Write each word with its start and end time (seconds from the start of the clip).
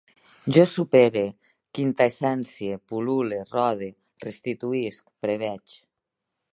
Jo 0.55 0.61
supere, 0.69 1.21
quintaessencie, 1.79 2.79
pul·lule, 2.93 3.41
rode, 3.53 3.93
restituïsc, 4.27 5.15
preveig 5.27 5.81